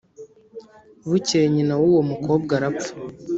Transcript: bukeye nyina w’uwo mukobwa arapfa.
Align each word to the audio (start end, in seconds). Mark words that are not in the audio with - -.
bukeye 1.09 1.45
nyina 1.53 1.73
w’uwo 1.81 2.01
mukobwa 2.09 2.51
arapfa. 2.59 2.91